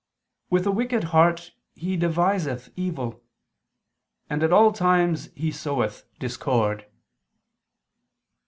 [0.49, 3.21] With a wicked heart he deviseth evil,
[4.31, 6.87] and at all times he soweth discord."